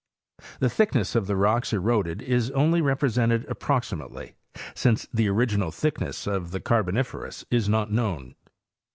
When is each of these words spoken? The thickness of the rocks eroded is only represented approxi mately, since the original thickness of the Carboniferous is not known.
The 0.59 0.67
thickness 0.71 1.13
of 1.13 1.27
the 1.27 1.35
rocks 1.35 1.71
eroded 1.73 2.23
is 2.23 2.49
only 2.55 2.81
represented 2.81 3.45
approxi 3.45 3.95
mately, 4.01 4.33
since 4.73 5.07
the 5.13 5.27
original 5.27 5.69
thickness 5.69 6.25
of 6.25 6.49
the 6.49 6.59
Carboniferous 6.59 7.45
is 7.51 7.69
not 7.69 7.91
known. 7.91 8.33